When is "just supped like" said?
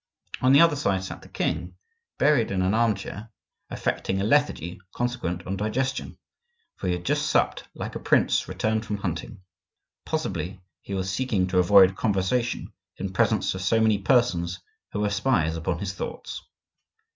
7.05-7.93